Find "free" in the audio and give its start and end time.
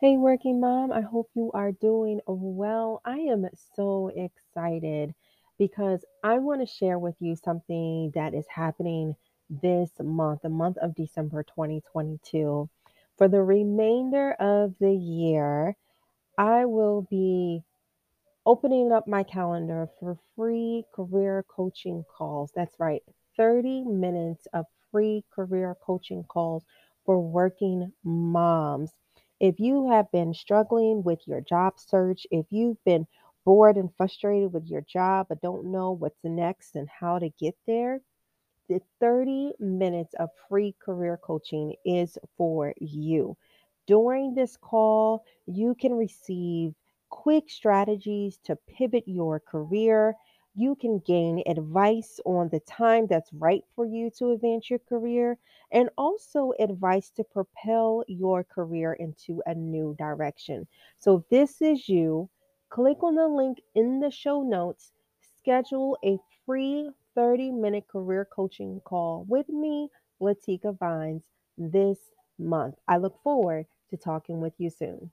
20.36-20.84, 24.92-25.24, 40.48-40.74, 66.44-66.90